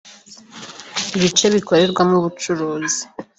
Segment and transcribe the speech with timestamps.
[1.17, 3.01] ibice bikorerwamo ubucuruzi